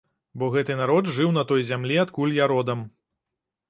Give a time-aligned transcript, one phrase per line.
[0.43, 2.87] Бо гэты народ жыў на той зямлі, адкуль я родам.